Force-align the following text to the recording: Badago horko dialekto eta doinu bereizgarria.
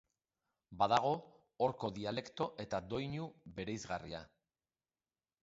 Badago 0.77 1.11
horko 1.65 1.91
dialekto 1.97 2.49
eta 2.65 2.81
doinu 2.95 3.29
bereizgarria. 3.61 4.25